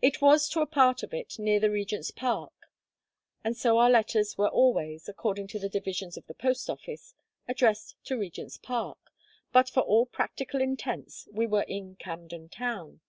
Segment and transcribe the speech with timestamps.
[0.00, 2.52] It was to a part of it near the Regent's Park;
[3.44, 7.14] and so our letters were always, according to the divisions of the post office,
[7.46, 8.98] addressed to Regent's Park,
[9.52, 13.02] but for all practical intents we were in Camden Town.